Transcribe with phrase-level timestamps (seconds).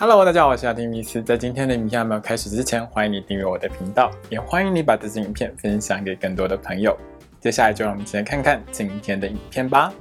[0.00, 1.20] Hello，大家好，我是阿丁米斯。
[1.20, 6.96] 在今天的影片还没有开始之前，欢迎你订阅我的频道，也欢迎你把这支影片分享给更多的朋友。
[7.40, 9.92] 接下来就让我们一起来看看今天的影片吧。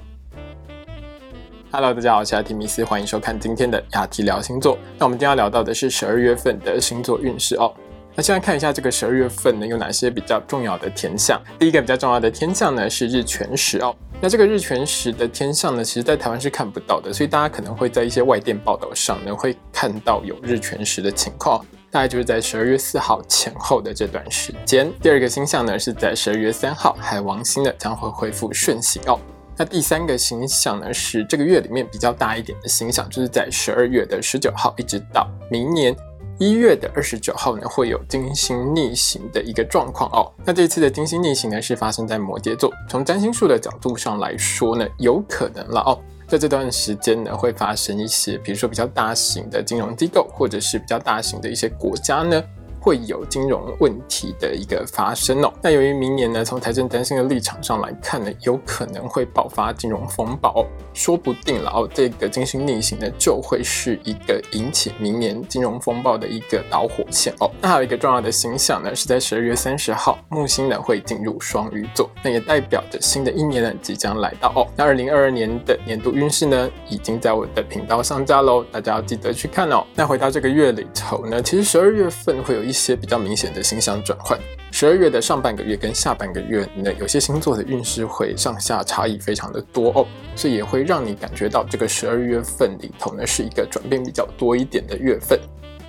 [1.71, 4.77] Hello，大家好，我是阿提米斯，欢迎收看今天的雅提聊星座。
[4.99, 7.73] 那我们今天要聊到的是十二月份的星座运势哦。
[8.13, 11.41] 那先来看一下这个十二月份呢，有哪些比较重要的天象？
[11.57, 13.95] 第一个比较重要的天象呢是日全食哦。
[14.19, 24.91] 那这个日全食的天象呢，其实在台湾是看不到的，所以大家可能会在一些外电报道上呢，会看到有日全食的情况，大概就是在十二月四号前后的这段时间。
[25.03, 29.19] 第二个星象呢，是在十二月三号，海王星呢将会恢复顺行哦。
[29.55, 35.95] 那第三个星象呢，是这个月里面比较大一点的星象，就是在十二月的十九号，一直到明年。
[36.39, 40.31] 一月的二十九号呢，会有金星逆行的一个状况哦。
[40.45, 42.71] 那这次的金星逆行呢，是发生在摩羯座。
[42.87, 52.43] 从占星术的角度上来说呢，有可能了哦，在这段时间呢，会发生一些，比如说比较大型的金融机构，或者是比较大型的一些国家呢。
[52.87, 55.51] 会有金融问题的一个发生哦。
[55.61, 61.89] 那由于明年呢，从财政担心的立场上来看呢，有可能会爆发金融风暴，说不定了哦。
[61.93, 67.51] 这个金星逆行呢，就会是一个引起明年金融风暴的一个导火线哦。
[67.61, 74.65] 那还有一个重要的星象呢，是在十二月三十号，木星呢会进入双鱼座，那也代表着新的一年呢即将来到哦。
[74.77, 79.85] 那二零二二年的年度运势呢，已经在我的频道上架喽，大家要记得去看哦。
[79.93, 82.76] 那回到这个月里头呢，其实十二月份会有一。
[82.77, 84.39] 一些比较明显的星象转换，
[84.71, 95.39] 十二月的上半个月跟下半个月呢，有些星座的运势会上下差异非常的多哦，所以也会让你感觉到这个十二月份里头呢是一个转变比较多一点的月份。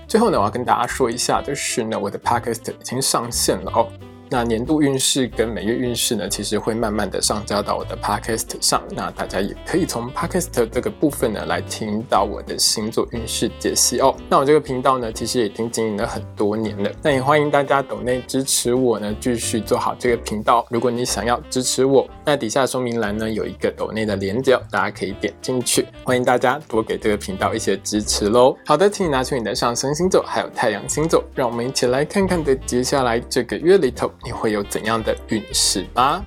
[0.09, 3.87] 最后呢，我要跟大家说一下就是呢，我的 podcast 已经上线了哦。
[4.31, 8.83] 那年度运势跟每月运势呢，其实会慢慢的上交到我的 podcast 上。
[8.91, 14.15] 那大家也可以从 podcast 这个部分呢，来听到我的星座运势解析哦。
[14.29, 16.91] 那我这个频道呢，其实已经经营了很多年了。
[17.03, 20.67] 那也欢迎大家抖内支持我呢，继续做好这个频道。
[20.71, 25.87] 如果你想要支持我，那底下说明栏呢有一个抖内的连接，大家可以点进去。
[26.05, 28.55] 欢迎大家多给这个频道一些支持喽。
[28.67, 34.11] 好的，请你拿出你的上升星座还有太阳星座，让我们一起来看看的接下来这个月里头。
[34.25, 36.25] 你会有怎样的运势吧？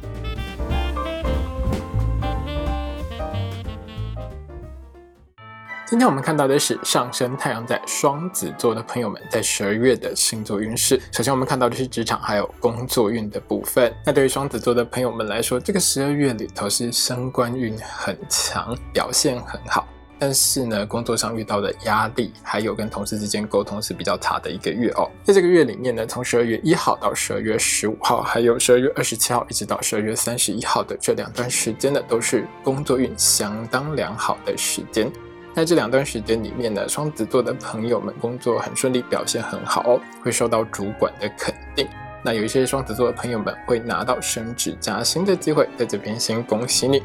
[5.86, 10.98] 今天我们看到的是上升太阳在双子座的朋友们在十二月的星座运势。
[11.12, 13.94] 首先，我们看到的是职场还有工作运的部分。
[14.06, 19.86] 那对于双子座的朋友们来说，这个十二月里头是升官运很强，表现很好。
[20.22, 25.10] 但是呢，工作上遇到的压力，还有跟同事之间沟通是比较差的一个月哦。
[25.24, 35.12] 在这个月里面呢，从十二月一号到十二月十五号，还有十二月二十七号，一直到十二月三十一号的这两段时间呢，都是工作运相当良好的时间。
[35.56, 41.88] 在这两段时间里面呢，双子座的朋友们工作很顺利，表现很好哦，会受到主管的肯定。
[42.24, 47.02] 那有一些双子座的朋友们会拿到升职加薪的机会，在这边先恭喜你。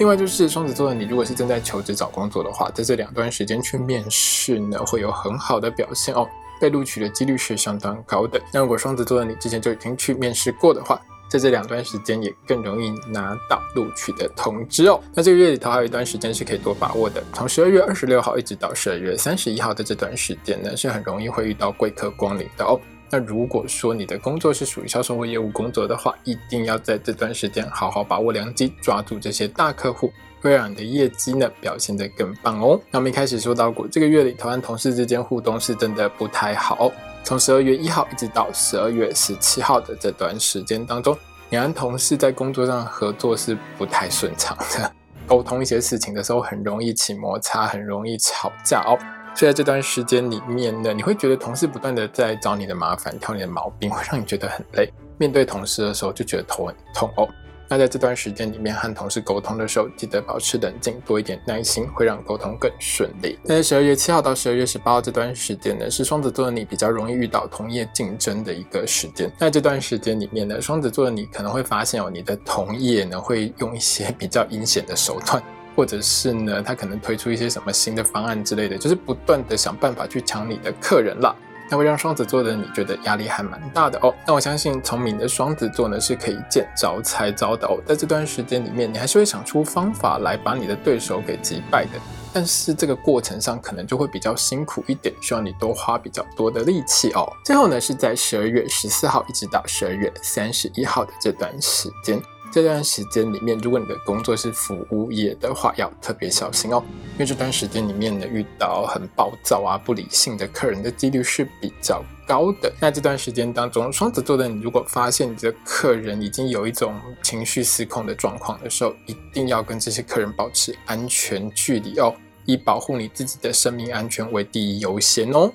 [0.00, 6.26] 另外就是双子座的你，如果是正在求职找工作的话，在这两段时间去面试呢，会有很好的表现哦，
[6.58, 8.40] 被录取的几率是相当高的。
[8.50, 14.98] 那如果双子座的你之前就已经去面试过的话，在这两段时间也更容易拿到录取的通知哦。
[15.14, 22.80] 那这个月里头还有一段时间是可以多把握的，从十二月二十六号一直到十二月三十一号的这段时间呢，是很容易会遇到贵客光临的哦。
[23.10, 32.80] 那如果说你的工作是属于销售或业务工作的话，一定要在这段时间好好把握良机，抓住这些大客户，会让你的业绩呢表现得更棒哦。
[32.90, 36.92] 那我们一开始说到过，这个月里头和同事之间互动是真的不太好。
[37.24, 41.18] 从十二月一号一直到十二月十七号的这段时间当中，
[41.48, 44.92] 你和同事在工作上合作是不太顺畅的，
[45.26, 48.96] 沟通一些事情的时候很容易起摩擦，很容易吵架哦。
[49.46, 54.92] 在这段时间里面呢，你会觉得同事不断的在找你的麻烦、挑你的毛病， 会让你觉得很累。
[55.18, 57.28] 面对同事的时候，就觉得头很痛哦。
[57.68, 63.38] 那在这段时间里面和同事沟通的时候，记得保持冷静，多一点耐心，会让沟通更顺利。
[63.44, 69.30] 那在十二月七号到十二月十八号这段时间呢，是双子座的你比较容易遇到同业竞争的一个时间。
[69.38, 75.40] 在这段时间里面呢，双子座的你可能会发现哦，你的同业呢会用一些比较阴险的手段。
[75.80, 81.34] 或者是呢，他可能推出一些什么新的方案之类的，就是不断的想办法去抢你的客人啦。
[81.70, 84.14] 那会让双子座的你觉得压力还蛮大的哦。
[84.26, 87.80] 那我相信聪明的双子座呢是可以见招拆招的哦。
[87.86, 91.92] 在这段时间里面，你还是会想出方法来把你的对手给击败的，
[92.30, 97.26] 但是这个过程上可能就会比较辛苦一点，需要你多花比较多的力气哦。
[97.42, 102.20] 最后呢，是在十二月十四号一直到十二月三十一号的这段时间。
[102.52, 106.82] 这段时间里面，如果你的工作是服务业的话，要特别小心哦，
[107.12, 112.72] 因为这段时间里面呢，遇到很暴躁啊、不理性的客人的几率是比较高的。
[112.80, 116.92] 那这段时间当中，双子座的你如果发现你的客人已经有一种
[117.22, 122.12] 情绪失控的状况的时候，一定要跟这些客人保持安全距离哦，
[122.46, 125.52] 以保护你自己的生命安全为第一优先哦。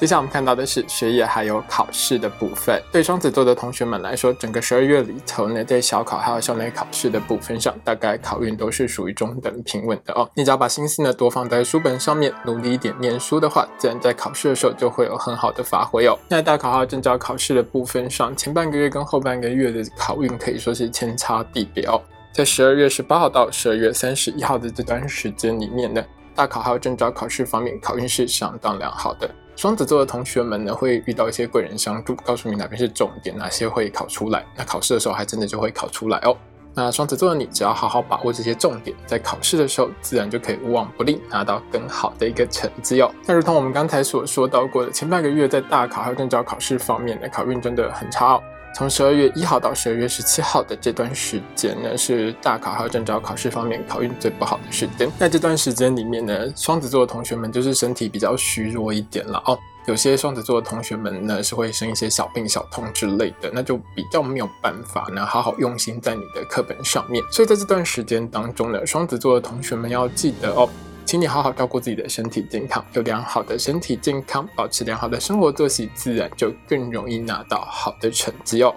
[0.00, 2.82] 接下来我们看到的是学业还有考试的部分。
[2.90, 10.26] 对双子座的同学们来说，整个十二月里头呢，在小考还有校内考试的部分上，大概考运都是属于中等平稳的哦。
[10.34, 16.18] 你只要把心思呢多放在书本上面，努力一点念书的话，自然在考试的时候就会有很好的发挥哦。
[16.30, 22.00] 那大考号证照考试的部分上，前半个月跟后半个月的考运可以说是天差地别哦。
[22.32, 26.02] 在十二月十八号到十二月三十一号的这段时间里面呢，
[26.34, 29.28] 大考还有证照考试方面，考运是相当良好的。
[29.60, 34.42] 双子座的同学们呢，会遇到一些贵人相助，告诉你哪边是重点，哪些会考出来。
[34.56, 36.34] 那考试的时候还真的就会考出来哦。
[36.72, 43.12] 那双子座的你，只要好好把握这些重点，在考试的时候，自然就可以无往不利，拿到更好的一个成绩哦。
[43.26, 48.42] 那如同我们刚才所说到过的，前半个月在大考还有证照考试方面的考运真的很差哦。
[48.74, 55.10] 从十二月一号到十二月十七号的这段时间呢，是大考还有证照考试方面考运最不好的时间。
[55.18, 59.58] 在这段时间里面呢，双子座的同学们就是身体比较虚弱一点了哦。
[59.86, 67.22] 有些双子座的同学们呢，是会生一些小病小痛之类的，那就比较没有办法呢，好好用心在你的课本上面。
[67.30, 70.68] 所以在这段时间当中呢，双子座的同学们要记得哦。
[71.10, 78.72] 请你好好照顾自己的身体健康，有良好的身体健康，保持良好的生活作息，自然就更容易拿到好的成绩哦。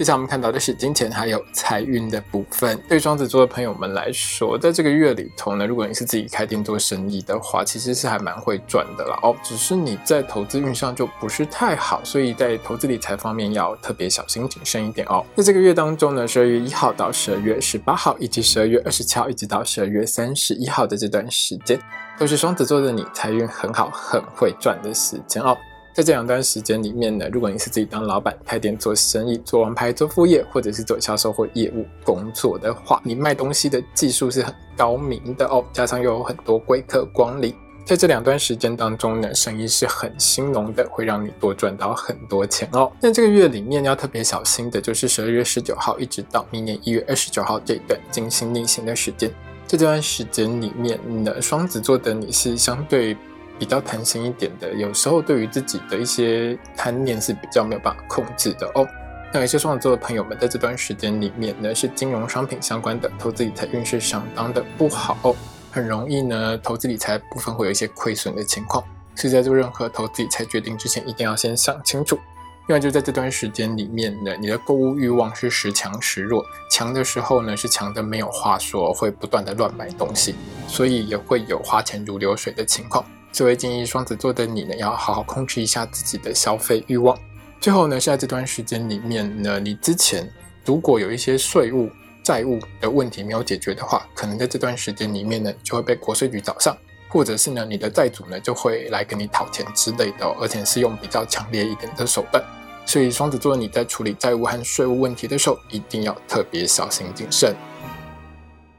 [0.00, 2.82] 接下来我们看到的是金钱还有财运的部分。
[2.88, 9.36] 对双子座的朋友们来说，在这个月里头呢，如果你是自己开店做生意的话，其实是还蛮会赚的啦哦。
[9.42, 15.22] 只是你在投资运上就不是太好，所以在投资理财方面要特别小心谨慎一点哦。
[15.36, 21.78] 在这个月当中呢，十二月一号到十二月十八号，以及十二月二十七号一直到十二月三十一号的这段时间，
[22.18, 25.54] 都是双子座的你财运很好、很会赚的时间哦。
[25.92, 37.52] 在这两段时间里面呢，如果你是自己当老板、开店做生意、做王牌、做副业，或者是做销售或业务工作的话，你卖东西的技术是很高明的哦，加上又有很多贵客光临，
[37.84, 42.90] 在这两段时间当中呢，生意是很兴隆的，会让你多赚到很多钱哦。
[43.00, 49.28] 那这个月里面要特别小心的就是十二月十九号一直到明年一月二十九号这段金星逆行的时间，
[49.66, 53.16] 这段时间里面呢，双子座的你是相对。
[53.60, 58.88] 比较贪心一点的，有时候对于自己的一些贪念是比较没有办法控制的哦。
[59.32, 65.36] 那有些双子座的朋友们在这段时间里面呢，是金融商品相关的投资理财运势相当的不好，
[65.70, 68.82] 很容易呢投资理财部分会有一些亏损的情况。
[69.14, 72.18] 所以在做任何投资理财决定之前，一定要先想清楚。
[72.66, 80.34] 另外就在这段时间里面呢，你的购物欲望是时强时弱，强的时候呢是强的没有话说，会不断的乱买东西，
[80.66, 83.04] 所以也会有花钱如流水的情况。
[83.32, 87.16] 作为建议双子座的你呢，要好好控制一下自己的消费欲望。
[87.60, 90.30] 最后呢，是在这段时间里面呢，你之前
[90.64, 91.90] 如果有一些税务
[92.22, 96.76] 债务的问题没有解决的话，可能在这段时间里面呢，就会被国税局找上，
[97.08, 102.42] 或者是呢，你的债主呢就会来跟你讨钱之类的，而且是用比较强烈一点的手段。
[102.84, 107.54] 所以双子座你在处理债务和税务问题的时候，一定要特别小心谨慎。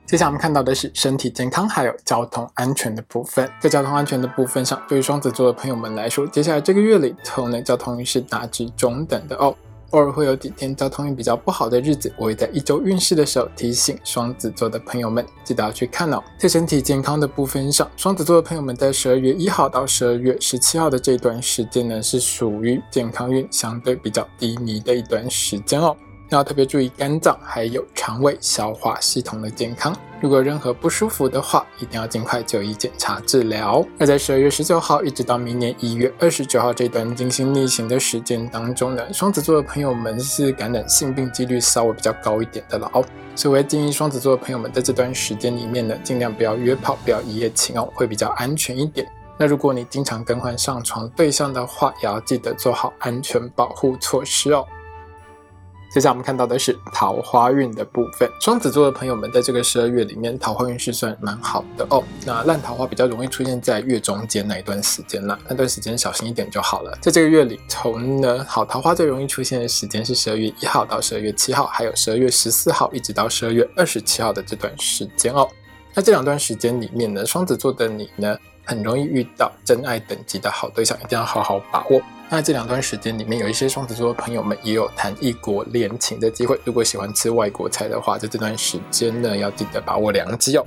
[0.06, 3.50] 接下来我们看到的是身体健康还有交通安全的部分。
[3.62, 9.56] 在交通安全的部分上，对于双子座的朋友们来说，接下来这个月里头呢，交通运是大致中等的哦。
[9.92, 16.22] 偶尔会有几天交通运比较不好的日子，我会在一周运势的时候提醒双子座的朋友们，记得要去看哦。
[16.38, 25.96] 在身体健康的部分上，双子座的朋友们在十二月一号到十二月十七号的这段时间呢，是属于健康运相对比较低迷的一段时间哦。
[26.38, 29.96] 要特别注意肝脏还有肠胃消化系统的健康。
[30.20, 33.84] 如果任何不舒服的话，一定要尽快就医检查治疗。
[33.98, 43.04] 那在十二月十九号一直到明年一月二十九号这段进行逆行的时间当中呢，双子座的朋友们是感染性病几率稍微比较高一点的了哦。
[43.36, 49.08] 所以我建议双子座的朋友们在这段时间里面呢，尽量不要约炮，不要一夜情哦，会比较安全一点。
[49.40, 54.64] 那如果你经常更换上床对象的话，也要记得做好安全保护措施哦。
[55.94, 58.30] 接下来我们看到的是桃花运的部分。
[58.40, 62.02] 双子座的朋友们，在这个十二月里面，桃花运是算蛮好的哦。
[62.26, 66.98] 那烂桃花比较容易出现在月中间那一段时间啦，那段时间小心一点就好了。
[67.02, 75.46] 在这个月里头呢，好桃花最容易出现的时间是十二月一号到十二月七号，还有十二月十四号一直到十二月二十七号的这段时间哦。
[75.94, 82.02] 那这两段时间里面呢，双子座的你呢，很容易遇到真爱等级的好对象，一定要好好把握。
[82.34, 86.58] 那这两段时间里面，有一些双子座的朋友们也有谈异国恋情的机会。
[86.64, 90.66] 如果喜欢吃外国菜的话，在这段时间呢，要记得把握良机哦。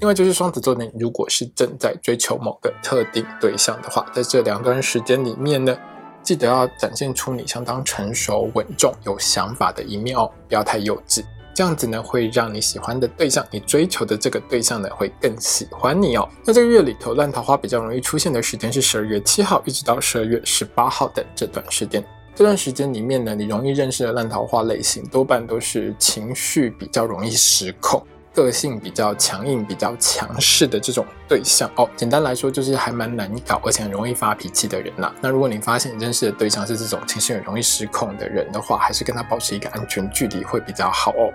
[0.00, 5.78] 另外就是双子座呢，如果是正在追求某个特定对象的话，在这两段时间里面呢，
[6.24, 11.22] 记得要展现出你相当成熟、稳重、有想法的一面哦，不要太幼稚。
[11.56, 16.28] 这样子呢，会让你喜欢的对象，你追求的这个对象呢，会更喜欢你哦。
[16.44, 22.04] 那这个月里头，烂桃花比较容易出现的时间是十二月七号一直到十二月十八号的这段时间。
[22.34, 28.06] 这段时间里面呢，你容易认识的烂桃花类型，多半都是情绪比较容易失控。
[28.34, 35.10] 个性比较强硬、比较强势的这种对象哦，简单来说就是还蛮难搞，而且很容易发脾气的人呐。
[35.22, 41.32] 那如果你发现你认识的对象是这种情绪很容易失控的人的话，还是跟他保持一个安全距离会比较好哦。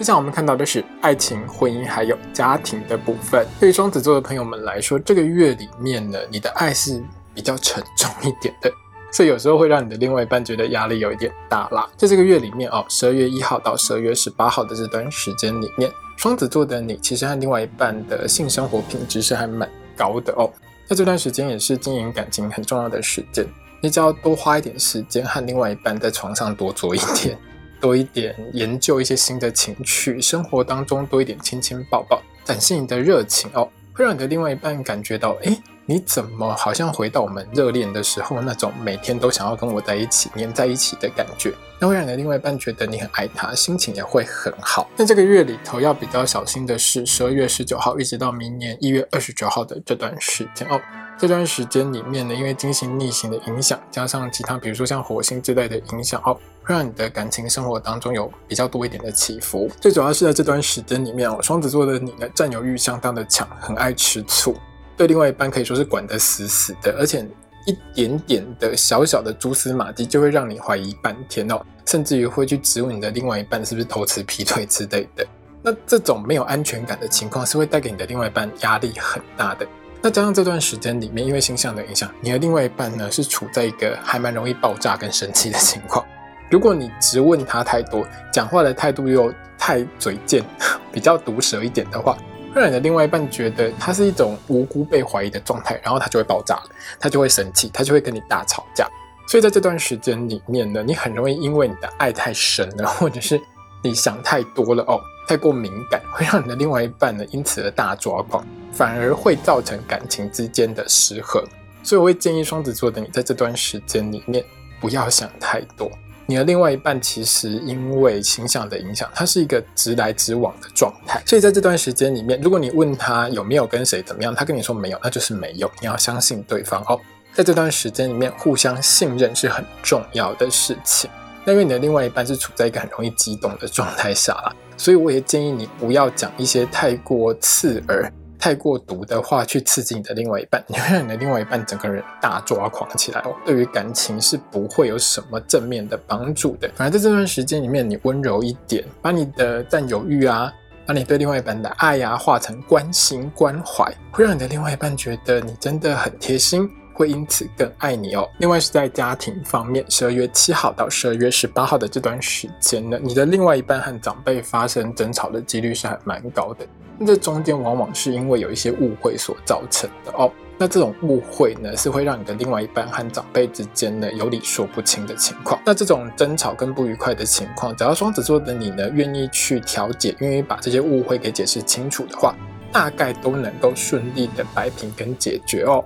[0.00, 3.46] 接下来我们看到的是爱情、婚姻还有家庭的部分。
[3.60, 7.04] 对于双子座的朋友们来说，这个月里面呢，你的爱是
[7.34, 8.72] 比较沉重一点的。
[9.12, 11.86] 所以有时候会让你的另外一半觉得压力有一点大啦。
[11.98, 20.50] 在这个月里面哦，十二月一号到十二月十八号的这段时间里面，双子座的你其实和另外一半的性生活品质是还蛮高的哦。
[20.88, 23.44] 在这段时间也是经营感情很重要的时间，
[23.82, 27.36] 你只要多花一点时间和另外一半在床上多做一点，
[27.80, 35.56] 多一点研究一些新的情趣，生活当中多一点亲亲抱抱，展现你的热情哦，会让你的另外一半感觉到哎。
[35.90, 41.52] 你怎么好像回到我们热恋的时候那种每天都想要跟我在一起黏在一起的感觉？
[41.80, 44.88] 那会让你的另外一半觉得你很爱他，心情也会很好。
[44.96, 50.80] 那这个月里头要比较小心的是十二月十九号一直到明年一月二十九号的这段时间哦。
[51.18, 59.68] 这段时间里面呢，因为金星逆行的影响，加上其他比如说像火星之类的影响哦，会让你的感情生活当中有比较多一点的起伏。
[59.80, 64.54] 最主要是在这段时间里面哦，双子座的你呢，占有欲相当的强，很爱吃醋。
[64.96, 67.26] 对另外一半可以说是管得死死的，而且
[67.66, 75.26] 一点点的小小的蛛丝马迹就会让你怀疑半天哦，甚至于会去质问你的另外一半是不是偷吃劈腿之类的。
[75.62, 79.66] 那这种没有安全感的情况是会带给你的另外一半压力很大的。
[80.00, 86.02] 那加上这段时间里面，因为星象的影响，你的另外一半呢是处在一个还蛮容易爆炸跟生气的情况。
[86.50, 90.42] 如果你质问他太多，讲话的态度又太嘴贱，
[90.90, 92.16] 比较毒舌一点的话。
[92.52, 96.60] 会让你的另外一半觉得他是一种无辜被怀疑的状态，然后他就会爆炸，
[96.98, 98.88] 他就会生气，他就会跟你大吵架。
[99.28, 103.40] 所以在这段时间里面呢，你很容易因为你的爱太深了，或者是
[103.82, 111.42] 你想太多了哦，太过敏感，会让你的另外一半呢因此而大抓狂，反而会造成感情之间的失衡。
[111.82, 114.44] 所以我会建议双子座的你在这段时间里面
[114.80, 115.90] 不要想太多。
[116.30, 125.68] 你的另外一半其实因为形象的影响，他是一个直来直往的状态，所以在这段时间里面，如果你问他有没有跟谁怎么样，他跟你说没有，那就是没有。
[125.80, 127.00] 你要相信对方哦，
[127.34, 131.10] 在这段时间里面，互相信任是很重要的事情。
[131.44, 138.08] 那因为你的另外一半是处在一个很容易激动的状态下啦，所以我也建议你不要讲一些太过刺耳。
[138.40, 143.36] 太过毒的话去刺激你的另外一半， 你会让你的另外一半整个人大抓狂起来哦。
[143.44, 146.68] 对于感情是不会有什么正面的帮助的。
[146.74, 150.52] 反而在这段时间里面，你温柔一点，把你的占有欲啊，
[150.86, 158.28] 把你对另外一半的爱啊，化成关心关怀，会让你的另外一半觉得你真的很贴心，会因此更爱你哦。
[158.38, 166.66] 另外是在家庭方面，十二月七号到十二月十八号的这段时间呢，你的另外一半和长辈发生争吵的几率是还蛮高的。
[166.98, 170.30] 那这中间往往是因为有一些误会所造成的哦。
[170.58, 175.58] 那这种误会呢，是会让你的另外一半和长辈之间呢有理说不清的情况。
[175.64, 182.34] 那这种争吵跟不愉快的情况，只要双子座的你呢愿意去调解，愿意把这些误会给解释清楚的话，
[182.70, 185.82] 大概都能够顺利的摆平跟解决哦。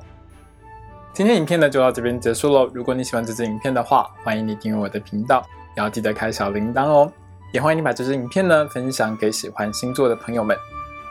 [1.14, 2.68] 今天影片呢就到这边结束喽。
[2.75, 7.12] 如果你喜欢这支影片的话，欢迎你订阅我的频道，也要记得开小铃铛哦。
[7.52, 10.56] 也欢迎你把这支影片呢分享给喜欢星座的朋友们。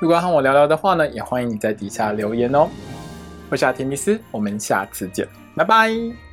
[0.01, 2.67] 如果要和我聊聊的话呢，也欢迎你在底下留言哦。
[3.49, 6.32] 我是阿提米斯，我们下次见，拜拜。